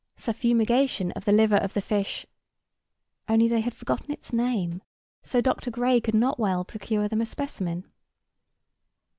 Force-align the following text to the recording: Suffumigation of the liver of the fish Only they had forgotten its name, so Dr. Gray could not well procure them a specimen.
Suffumigation 0.17 1.11
of 1.11 1.25
the 1.25 1.31
liver 1.31 1.57
of 1.57 1.75
the 1.75 1.79
fish 1.79 2.25
Only 3.29 3.47
they 3.47 3.61
had 3.61 3.75
forgotten 3.75 4.09
its 4.11 4.33
name, 4.33 4.81
so 5.21 5.41
Dr. 5.41 5.69
Gray 5.69 6.01
could 6.01 6.15
not 6.15 6.39
well 6.39 6.65
procure 6.65 7.07
them 7.07 7.21
a 7.21 7.25
specimen. 7.27 7.85